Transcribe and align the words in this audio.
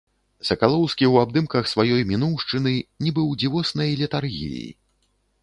Сакалоўскі 0.47 1.05
ў 1.07 1.15
абдымках 1.27 1.69
сваёй 1.73 2.01
мінуўшчыны, 2.13 2.73
нібы 3.03 3.21
ў 3.29 3.43
дзівоснай 3.45 3.95
летаргіі. 4.03 4.67